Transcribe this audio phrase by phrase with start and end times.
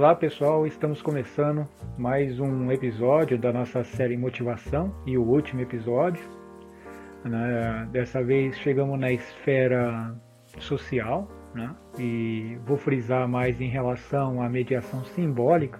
[0.00, 1.68] Olá pessoal, estamos começando
[1.98, 6.24] mais um episódio da nossa série Motivação e o último episódio.
[7.22, 7.86] Né?
[7.92, 10.16] Dessa vez chegamos na esfera
[10.58, 11.76] social né?
[11.98, 15.78] e vou frisar mais em relação à mediação simbólica.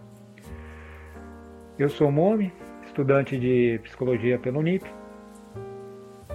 [1.79, 2.53] Eu sou Momi,
[2.85, 4.85] estudante de psicologia pelo NIP.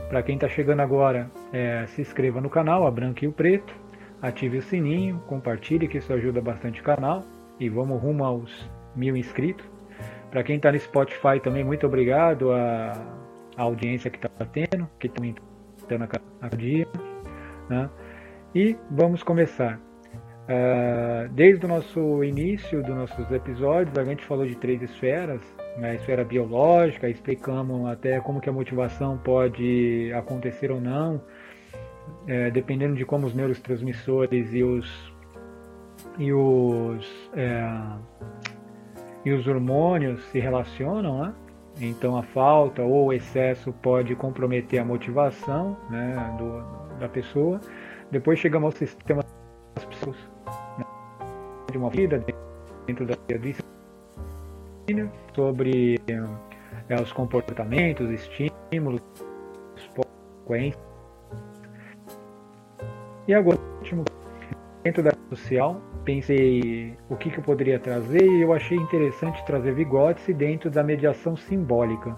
[0.09, 3.75] Para quem está chegando agora, é, se inscreva no canal, a branca e o preto,
[4.23, 7.23] ative o sininho, compartilhe que isso ajuda bastante o canal
[7.59, 9.66] e vamos rumo aos mil inscritos.
[10.30, 12.91] Para quem está no Spotify também, muito obrigado à,
[13.55, 16.88] à audiência que está tendo, que está aumentando a cada dia.
[17.70, 17.90] Né?
[18.54, 19.80] E vamos começar.
[20.45, 25.42] Uh, desde o nosso início dos nossos episódios, a gente falou de três esferas,
[25.78, 25.92] né?
[25.92, 31.20] a esfera biológica, explicamos até como que a motivação pode acontecer ou não,
[32.28, 35.14] é, dependendo de como os neurotransmissores e os
[36.17, 37.67] e os, é,
[39.23, 41.33] e os hormônios se relacionam, né?
[41.80, 47.59] Então a falta ou o excesso pode comprometer a motivação né, do, da pessoa.
[48.11, 49.22] Depois chegamos ao sistema
[49.75, 50.16] das pessoas
[50.77, 50.85] né,
[51.69, 52.23] de uma vida
[52.88, 53.61] dentro da vida
[55.35, 56.00] sobre
[56.88, 59.02] é, os comportamentos, estímulos,
[60.45, 60.81] frequências.
[63.27, 64.05] E agora, último,
[64.86, 69.73] dentro da social, pensei o que, que eu poderia trazer e eu achei interessante trazer
[69.73, 72.16] Vygotsky dentro da mediação simbólica,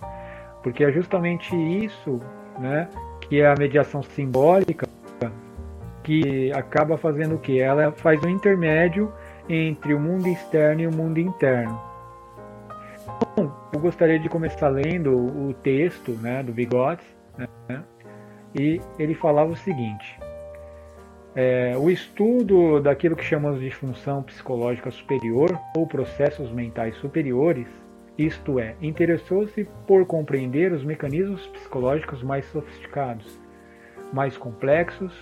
[0.61, 2.19] porque é justamente isso,
[2.59, 2.89] né,
[3.21, 4.85] que é a mediação simbólica
[6.03, 7.59] que acaba fazendo o que?
[7.59, 9.11] Ela faz um intermédio
[9.47, 11.79] entre o mundo externo e o mundo interno.
[13.31, 17.15] Então, eu gostaria de começar lendo o texto né, do Vygotsky,
[17.69, 17.83] né,
[18.53, 20.19] e ele falava o seguinte:
[21.39, 27.67] é, o estudo daquilo que chamamos de função psicológica superior ou processos mentais superiores,
[28.17, 33.39] isto é, interessou-se por compreender os mecanismos psicológicos mais sofisticados,
[34.11, 35.13] mais complexos,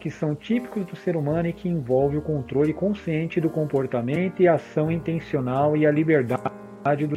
[0.00, 4.48] que são típicos do ser humano e que envolve o controle consciente do comportamento e
[4.48, 7.16] a ação intencional e a liberdade do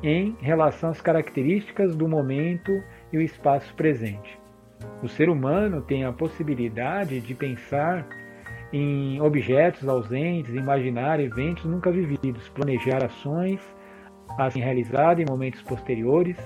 [0.00, 2.70] em relação às características do momento
[3.12, 4.43] e o espaço presente.
[5.02, 8.06] O ser humano tem a possibilidade de pensar
[8.72, 13.60] em objetos ausentes, imaginar eventos nunca vividos, planejar ações
[14.38, 16.36] a serem realizadas em momentos posteriores.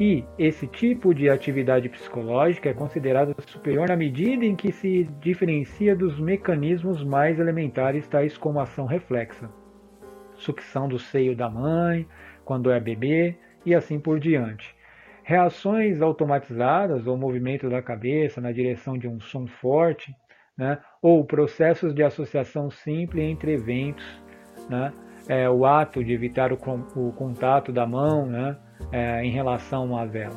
[0.00, 5.94] E esse tipo de atividade psicológica é considerada superior na medida em que se diferencia
[5.94, 9.50] dos mecanismos mais elementares, tais como ação reflexa,
[10.34, 12.06] sucção do seio da mãe,
[12.44, 13.36] quando é bebê,
[13.66, 14.74] e assim por diante.
[15.22, 20.14] Reações automatizadas ou movimento da cabeça na direção de um som forte,
[20.56, 20.78] né?
[21.00, 24.04] ou processos de associação simples entre eventos,
[24.68, 24.92] né?
[25.28, 26.58] é, o ato de evitar o,
[26.96, 28.56] o contato da mão né?
[28.90, 30.36] É, em relação à vela.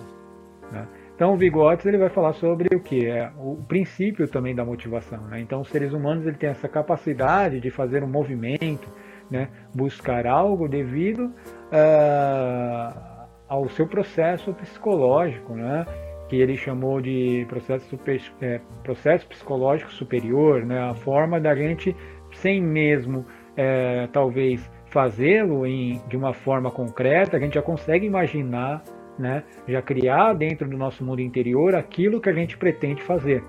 [0.72, 0.88] Né?
[1.16, 5.22] Então o Vygotsky ele vai falar sobre o que é o princípio também da motivação.
[5.28, 5.40] Né?
[5.40, 8.88] Então os seres humanos ele tem essa capacidade de fazer um movimento,
[9.31, 9.50] né?
[9.74, 11.34] buscar algo devido
[11.72, 13.14] uh,
[13.47, 15.85] ao seu processo psicológico, né?
[16.28, 20.79] que ele chamou de processo, super, é, processo psicológico superior, né?
[20.89, 21.95] a forma da gente,
[22.33, 23.25] sem mesmo
[23.56, 25.63] é, talvez fazê-lo
[26.07, 28.83] de uma forma concreta, a gente já consegue imaginar,
[29.19, 29.44] né?
[29.67, 33.44] já criar dentro do nosso mundo interior aquilo que a gente pretende fazer.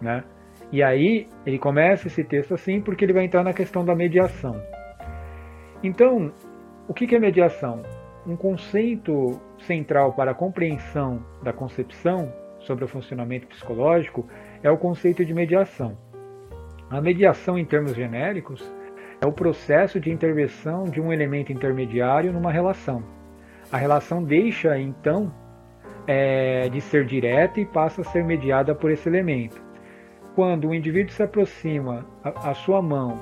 [0.00, 0.22] Né?
[0.70, 4.62] E aí ele começa esse texto assim porque ele vai entrar na questão da mediação.
[5.82, 6.32] Então,
[6.86, 7.82] o que é mediação?
[8.26, 14.26] Um conceito central para a compreensão da concepção sobre o funcionamento psicológico
[14.62, 15.96] é o conceito de mediação.
[16.88, 18.62] A mediação, em termos genéricos,
[19.20, 23.02] é o processo de intervenção de um elemento intermediário numa relação.
[23.70, 25.32] A relação deixa, então,
[26.06, 29.60] é, de ser direta e passa a ser mediada por esse elemento.
[30.34, 33.18] Quando o indivíduo se aproxima a, a sua mão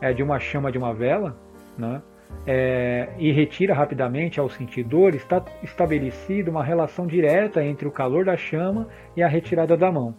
[0.00, 1.36] é, de uma chama de uma vela,
[1.78, 2.02] né,
[2.46, 8.36] é, e retira rapidamente ao sentidor, está estabelecida uma relação direta entre o calor da
[8.36, 10.14] chama e a retirada da mão.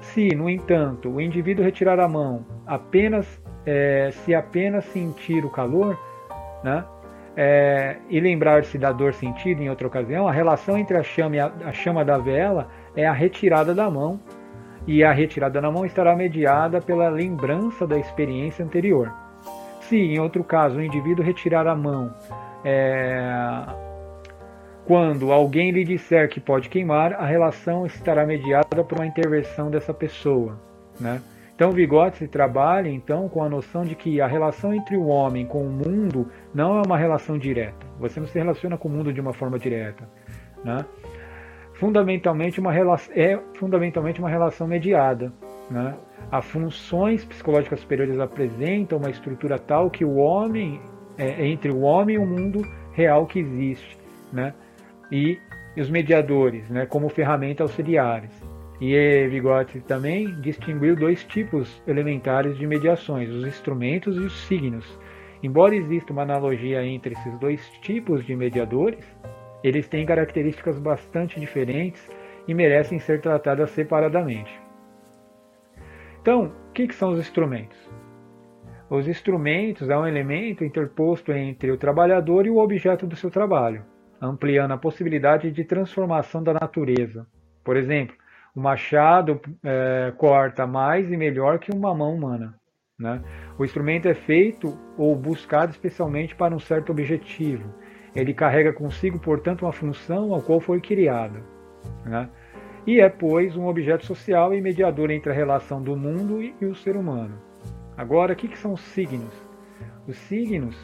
[0.00, 5.98] Se, no entanto, o indivíduo retirar a mão apenas é, se apenas sentir o calor,
[6.64, 6.84] né,
[7.36, 11.40] é, e lembrar-se da dor sentida em outra ocasião, a relação entre a chama e
[11.40, 14.20] a, a chama da vela é a retirada da mão,
[14.86, 19.12] e a retirada da mão estará mediada pela lembrança da experiência anterior.
[19.88, 22.14] Se, em outro caso, o indivíduo retirar a mão
[22.62, 23.64] é,
[24.86, 29.94] quando alguém lhe disser que pode queimar, a relação estará mediada por uma intervenção dessa
[29.94, 30.58] pessoa.
[31.00, 31.22] Né?
[31.54, 35.62] Então, Vygotsky trabalha então com a noção de que a relação entre o homem com
[35.62, 37.86] o mundo não é uma relação direta.
[37.98, 40.08] Você não se relaciona com o mundo de uma forma direta,
[40.64, 40.84] né?
[41.74, 42.72] Fundamentalmente uma
[43.14, 45.32] é fundamentalmente uma relação mediada,
[45.70, 45.96] né?
[46.30, 50.80] As funções psicológicas superiores apresentam uma estrutura tal que o homem
[51.16, 52.62] é, entre o homem e o mundo
[52.92, 53.98] real que existe,
[54.32, 54.54] né?
[55.10, 55.38] E
[55.76, 56.86] os mediadores, né?
[56.86, 58.30] Como ferramentas auxiliares.
[58.80, 64.98] E Vygotsky também distinguiu dois tipos elementares de mediações, os instrumentos e os signos.
[65.42, 69.04] Embora exista uma analogia entre esses dois tipos de mediadores,
[69.64, 72.08] eles têm características bastante diferentes
[72.46, 74.67] e merecem ser tratadas separadamente.
[76.20, 77.78] Então, o que, que são os instrumentos?
[78.90, 83.84] Os instrumentos é um elemento interposto entre o trabalhador e o objeto do seu trabalho,
[84.20, 87.26] ampliando a possibilidade de transformação da natureza.
[87.62, 88.16] Por exemplo,
[88.54, 92.54] o machado é, corta mais e melhor que uma mão humana.
[92.98, 93.22] Né?
[93.58, 97.72] O instrumento é feito ou buscado especialmente para um certo objetivo.
[98.16, 101.40] Ele carrega consigo, portanto, uma função ao qual foi criado.
[102.04, 102.28] Né?
[102.88, 106.74] E é, pois, um objeto social e mediador entre a relação do mundo e, o
[106.74, 107.34] ser humano.
[107.94, 109.34] Agora, o que, que são os signos?
[110.06, 110.74] Os signos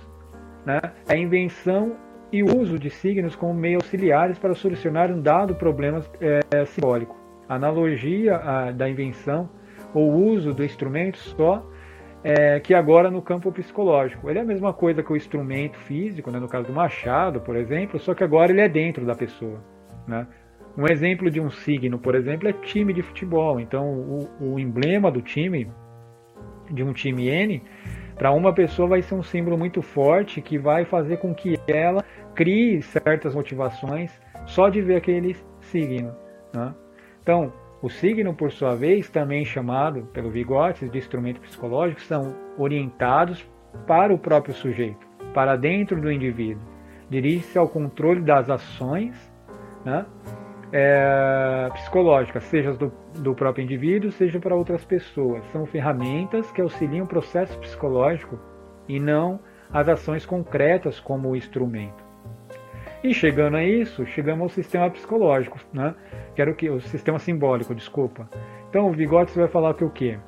[0.67, 1.97] né, é a invenção
[2.31, 7.17] e uso de signos como meio auxiliares para solucionar um dado problema é, simbólico
[7.49, 9.49] analogia a, da invenção
[9.95, 11.67] ou uso do instrumento só
[12.23, 14.29] é, que agora no campo psicológico.
[14.29, 17.57] Ele é a mesma coisa que o instrumento físico, né, no caso do machado, por
[17.57, 19.59] exemplo, só que agora ele é dentro da pessoa.
[20.07, 20.27] Né?
[20.77, 23.61] Um exemplo de um signo, por exemplo, é time de futebol.
[23.61, 25.71] Então, o, o emblema do time,
[26.71, 27.63] de um time N,
[28.17, 32.05] para uma pessoa vai ser um símbolo muito forte que vai fazer com que ela
[32.35, 34.11] crie certas motivações
[34.47, 36.15] só de ver aquele signo.
[36.53, 36.75] Né?
[37.23, 43.47] Então, o signo, por sua vez, também chamado pelo Vygotsky de instrumento psicológico, são orientados
[43.87, 46.63] para o próprio sujeito, para dentro do indivíduo.
[47.11, 49.15] Dirige-se ao controle das ações
[49.85, 50.07] né,
[50.73, 55.45] é, psicológicas, seja do, do próprio indivíduo, seja para outras pessoas.
[55.53, 58.39] São ferramentas que auxiliam o processo psicológico
[58.89, 59.41] e não
[59.73, 62.05] as ações concretas como instrumento.
[63.03, 65.95] E chegando a isso, chegamos ao sistema psicológico, né?
[66.35, 66.71] Que era o que?
[66.71, 68.29] O sistema simbólico, desculpa.
[68.71, 70.19] Então o Vygotsky vai falar que o quê?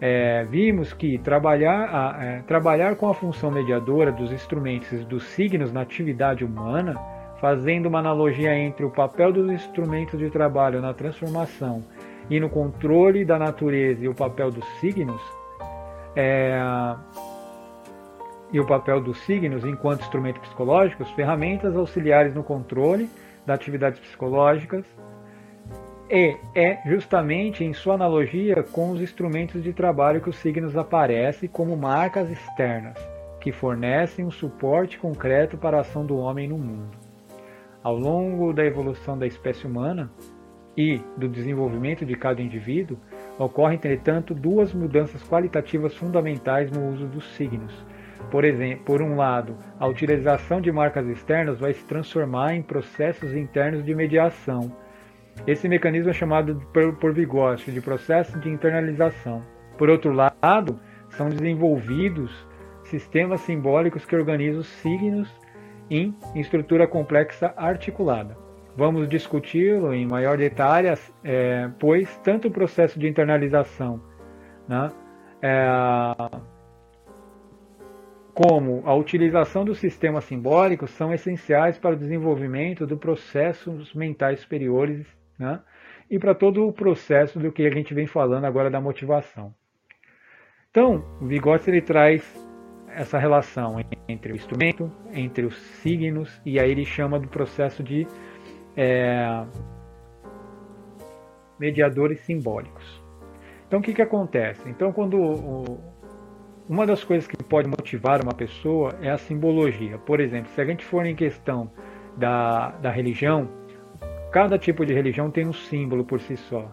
[0.00, 5.22] É, vimos que trabalhar, a, é, trabalhar com a função mediadora dos instrumentos e dos
[5.22, 6.96] signos na atividade humana,
[7.40, 11.82] fazendo uma analogia entre o papel dos instrumentos de trabalho na transformação
[12.30, 15.20] e no controle da natureza e o papel dos signos,
[16.14, 16.58] é,
[18.52, 23.08] e o papel dos signos enquanto instrumentos psicológicos, ferramentas auxiliares no controle
[23.44, 24.84] das atividades psicológicas,
[26.08, 31.48] e é justamente em sua analogia com os instrumentos de trabalho que os signos aparecem
[31.48, 32.96] como marcas externas,
[33.40, 37.05] que fornecem um suporte concreto para a ação do homem no mundo.
[37.86, 40.10] Ao longo da evolução da espécie humana
[40.76, 42.98] e do desenvolvimento de cada indivíduo,
[43.38, 47.72] ocorrem, entretanto, duas mudanças qualitativas fundamentais no uso dos signos
[48.30, 53.34] por exemplo, por um lado, a utilização de marcas externas vai se transformar em processos
[53.34, 54.72] internos de mediação.
[55.46, 59.42] Esse mecanismo é chamado por, por Vygotsky de processo de internalização.
[59.78, 62.46] Por outro lado, são desenvolvidos
[62.82, 65.32] sistemas simbólicos que organizam os signos
[65.90, 68.36] em estrutura complexa articulada.
[68.76, 70.88] Vamos discuti-lo em maior detalhe,
[71.24, 74.02] é, pois tanto o processo de internalização
[74.68, 74.92] né,
[75.40, 76.46] é,
[78.34, 85.06] como a utilização do sistema simbólico são essenciais para o desenvolvimento do processos mentais superiores
[85.38, 85.60] né?
[86.10, 89.54] e para todo o processo do que a gente vem falando agora da motivação.
[90.70, 92.45] Então, o Vygotsky ele traz
[92.96, 93.76] essa relação
[94.08, 98.06] entre o instrumento, entre os signos, e aí ele chama do processo de
[98.74, 99.44] é,
[101.58, 103.02] mediadores simbólicos.
[103.66, 104.66] Então, o que, que acontece?
[104.68, 105.78] Então, quando o,
[106.68, 109.98] uma das coisas que pode motivar uma pessoa é a simbologia.
[109.98, 111.70] Por exemplo, se a gente for em questão
[112.16, 113.46] da, da religião,
[114.32, 116.66] cada tipo de religião tem um símbolo por si só.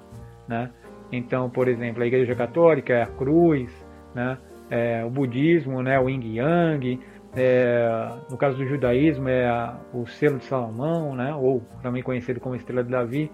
[0.48, 0.72] Né?
[1.12, 3.70] Então, por exemplo, a Igreja Católica é a cruz,
[4.16, 4.38] né?
[4.74, 6.00] É, o budismo, né?
[6.00, 7.00] o yin yang,
[7.36, 11.32] é, no caso do judaísmo é a, o selo de Salomão, né?
[11.36, 13.32] ou também conhecido como estrela de Davi.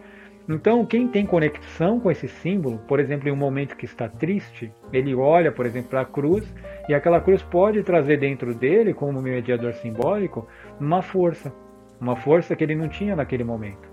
[0.50, 4.70] Então, quem tem conexão com esse símbolo, por exemplo, em um momento que está triste,
[4.92, 6.54] ele olha, por exemplo, para a cruz
[6.90, 10.46] e aquela cruz pode trazer dentro dele, como mediador simbólico,
[10.78, 11.54] uma força,
[12.02, 13.88] uma força que ele não tinha naquele momento,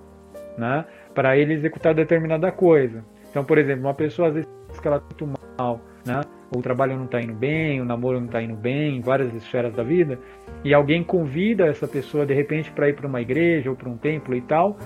[0.58, 0.84] né?
[1.14, 3.04] Para ele executar determinada coisa.
[3.30, 4.50] Então, por exemplo, uma pessoa às vezes
[4.80, 6.20] que ela está muito né?
[6.54, 9.74] O trabalho não está indo bem, o namoro não está indo bem, em várias esferas
[9.74, 10.18] da vida,
[10.64, 13.96] e alguém convida essa pessoa de repente para ir para uma igreja ou para um
[13.96, 14.76] templo e tal,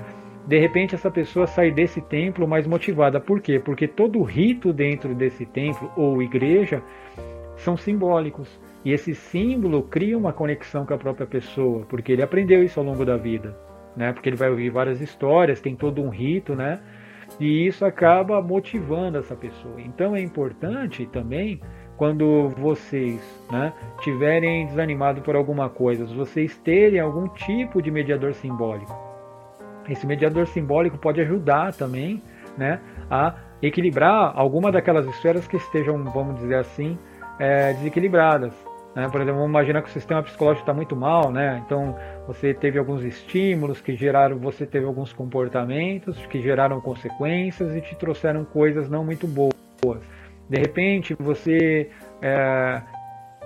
[0.46, 3.20] de repente essa pessoa sai desse templo mais motivada.
[3.20, 3.60] Por quê?
[3.60, 6.82] Porque todo rito dentro desse templo ou igreja
[7.56, 8.60] são simbólicos.
[8.84, 12.86] E esse símbolo cria uma conexão com a própria pessoa, porque ele aprendeu isso ao
[12.86, 13.54] longo da vida,
[13.94, 14.10] né?
[14.12, 16.80] Porque ele vai ouvir várias histórias, tem todo um rito, né?
[17.38, 19.80] E isso acaba motivando essa pessoa.
[19.80, 21.60] Então é importante também
[21.96, 23.20] quando vocês
[23.50, 28.98] né, tiverem desanimado por alguma coisa, vocês terem algum tipo de mediador simbólico.
[29.88, 32.22] Esse mediador simbólico pode ajudar também
[32.56, 36.98] né, a equilibrar alguma daquelas esferas que estejam, vamos dizer assim,
[37.38, 38.54] é, desequilibradas.
[38.94, 39.08] Né?
[39.08, 41.62] Por exemplo, vamos imaginar que o sistema psicológico está muito mal, né?
[41.64, 47.80] então você teve alguns estímulos que geraram, você teve alguns comportamentos que geraram consequências e
[47.80, 50.02] te trouxeram coisas não muito boas.
[50.48, 52.82] De repente, você é,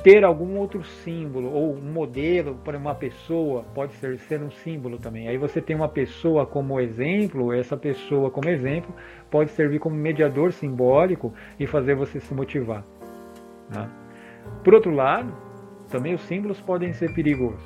[0.03, 4.99] ter algum outro símbolo ou um modelo para uma pessoa pode ser, ser um símbolo
[4.99, 5.29] também.
[5.29, 8.95] Aí você tem uma pessoa como exemplo, essa pessoa como exemplo
[9.31, 12.83] pode servir como mediador simbólico e fazer você se motivar.
[13.71, 13.89] Né?
[14.63, 15.33] Por outro lado,
[15.91, 17.63] também os símbolos podem ser perigosos,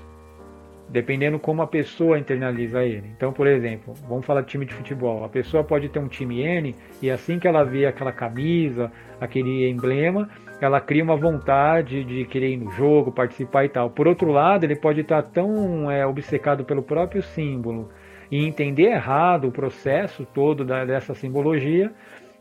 [0.88, 3.08] dependendo como a pessoa internaliza ele.
[3.16, 5.24] Então, por exemplo, vamos falar de time de futebol.
[5.24, 9.68] A pessoa pode ter um time N e assim que ela vê aquela camisa, aquele
[9.68, 10.28] emblema,
[10.60, 13.90] ela cria uma vontade de querer ir no jogo, participar e tal.
[13.90, 17.88] Por outro lado, ele pode estar tão é, obcecado pelo próprio símbolo
[18.30, 21.92] e entender errado o processo todo da, dessa simbologia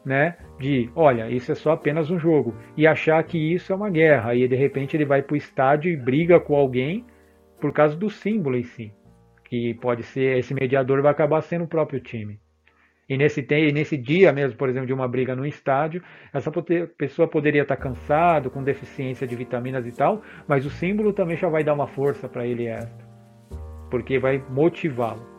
[0.08, 3.90] né, de, olha, isso é só apenas um jogo, e achar que isso é uma
[3.90, 7.06] guerra, e de repente ele vai para o estádio e briga com alguém
[7.60, 8.94] por causa do símbolo em si,
[9.44, 12.40] que pode ser, esse mediador vai acabar sendo o próprio time.
[13.10, 16.02] E nesse, nesse dia mesmo, por exemplo, de uma briga no estádio,
[16.34, 16.52] essa
[16.98, 21.50] pessoa poderia estar cansado, com deficiência de vitaminas e tal, mas o símbolo também já
[21.50, 23.06] vai dar uma força para ele esta,
[23.90, 25.37] porque vai motivá-lo.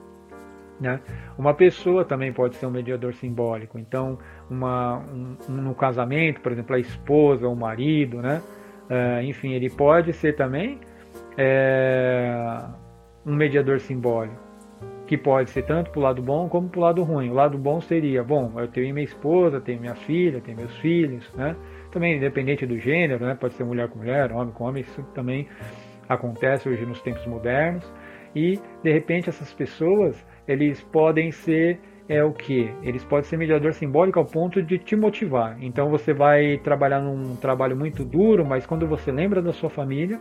[0.80, 1.00] Né?
[1.36, 3.78] Uma pessoa também pode ser um mediador simbólico.
[3.78, 4.18] Então,
[4.48, 8.40] uma, um, no casamento, por exemplo, a esposa, o marido, né?
[8.88, 10.78] Uh, enfim, ele pode ser também
[11.36, 12.64] é,
[13.24, 14.36] um mediador simbólico,
[15.06, 17.30] que pode ser tanto para o lado bom como para o lado ruim.
[17.30, 21.32] O lado bom seria, bom, eu tenho minha esposa, tenho minha filha, tenho meus filhos,
[21.34, 21.54] né?
[21.92, 23.34] Também independente do gênero, né?
[23.34, 25.46] Pode ser mulher com mulher, homem com homem, isso também
[26.08, 27.90] acontece hoje nos tempos modernos.
[28.34, 31.78] E de repente essas pessoas eles podem ser
[32.08, 32.72] é o que?
[32.82, 35.58] Eles podem ser mediador simbólico ao ponto de te motivar.
[35.60, 40.18] Então você vai trabalhar num trabalho muito duro, mas quando você lembra da sua família,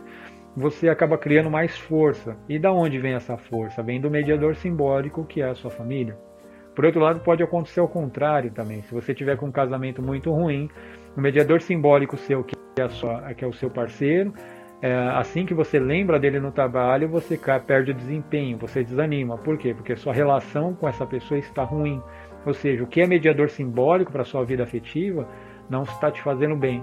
[0.54, 2.36] você acaba criando mais força.
[2.46, 3.82] E da onde vem essa força?
[3.82, 6.14] Vem do mediador simbólico que é a sua família.
[6.74, 8.82] Por outro lado, pode acontecer o contrário também.
[8.82, 10.68] Se você tiver com um casamento muito ruim,
[11.16, 14.32] o mediador simbólico seu, que é, sua, que é o seu parceiro,
[14.80, 19.36] é, assim que você lembra dele no trabalho, você perde o desempenho, você desanima.
[19.36, 19.74] Por quê?
[19.74, 22.00] Porque sua relação com essa pessoa está ruim.
[22.46, 25.26] Ou seja, o que é mediador simbólico para sua vida afetiva
[25.68, 26.82] não está te fazendo bem.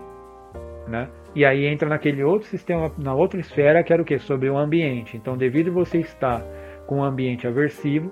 [0.88, 1.10] Né?
[1.34, 4.20] E aí entra naquele outro sistema, na outra esfera, que era o que?
[4.20, 5.18] Sobre o ambiente.
[5.18, 6.44] Então, devido você estar
[6.86, 8.12] com um ambiente aversivo,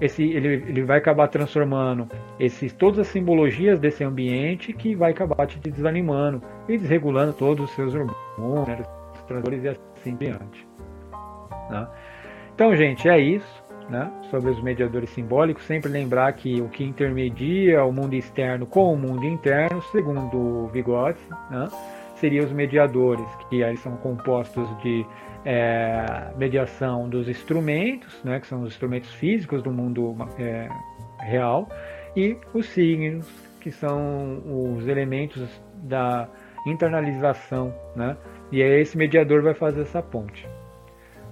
[0.00, 5.46] esse, ele, ele vai acabar transformando esses, todas as simbologias desse ambiente que vai acabar
[5.46, 8.76] te desanimando e desregulando todos os seus hormônios, né,
[9.26, 10.66] transtornos e assim diante.
[11.70, 11.86] Né?
[12.54, 15.64] Então, gente, é isso né, sobre os mediadores simbólicos.
[15.64, 21.30] Sempre lembrar que o que intermedia o mundo externo com o mundo interno, segundo Vygotsky,
[21.50, 21.68] né,
[22.20, 25.06] seriam os mediadores, que aí são compostos de
[25.44, 30.68] é, mediação dos instrumentos, né, que são os instrumentos físicos do mundo é,
[31.20, 31.68] real,
[32.16, 33.26] e os signos,
[33.60, 35.48] que são os elementos
[35.82, 36.28] da
[36.66, 38.16] internalização, né?
[38.50, 40.48] E aí esse mediador vai fazer essa ponte.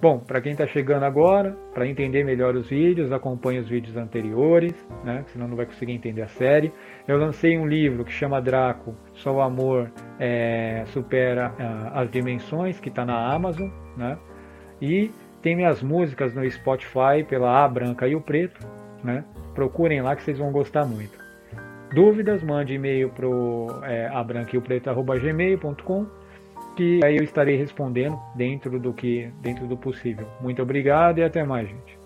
[0.01, 4.75] Bom, para quem está chegando agora, para entender melhor os vídeos, acompanhe os vídeos anteriores,
[5.03, 5.25] né?
[5.29, 6.71] senão não vai conseguir entender a série.
[7.09, 12.79] Eu lancei um livro que chama Draco, Só o Amor é, Supera uh, as Dimensões,
[12.79, 13.71] que está na Amazon.
[13.97, 14.19] Né?
[14.83, 15.11] E
[15.41, 18.69] tem minhas músicas no Spotify pela A Branca e o Preto.
[19.03, 19.25] Né?
[19.55, 21.25] Procurem lá que vocês vão gostar muito.
[21.95, 23.27] Dúvidas, mande e-mail para
[23.91, 26.26] é, abranqueopreto.gmail.com
[26.77, 30.29] que aí eu estarei respondendo dentro do que dentro do possível.
[30.41, 32.06] Muito obrigado e até mais, gente.